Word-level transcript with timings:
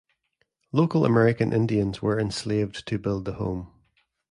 Local 0.71 1.05
American 1.05 1.53
Indians 1.53 2.01
were 2.01 2.19
enslaved 2.19 2.87
to 2.87 2.97
build 2.97 3.25
the 3.25 3.33
home. 3.33 3.71